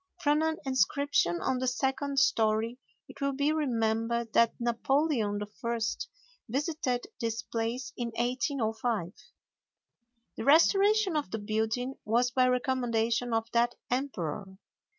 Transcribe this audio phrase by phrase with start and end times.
[0.23, 5.79] From an inscription on the second story it will be remembered that Napoleon I.
[6.49, 9.13] visited this place in 1805.
[10.37, 14.57] The restoration of the building was by recommendation of that emperor.